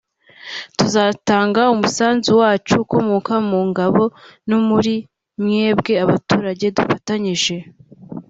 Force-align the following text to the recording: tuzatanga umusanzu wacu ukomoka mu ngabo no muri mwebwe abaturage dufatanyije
tuzatanga 0.77 1.61
umusanzu 1.73 2.31
wacu 2.41 2.73
ukomoka 2.83 3.33
mu 3.49 3.59
ngabo 3.69 4.03
no 4.49 4.57
muri 4.67 4.93
mwebwe 5.41 5.93
abaturage 6.05 6.65
dufatanyije 6.77 7.55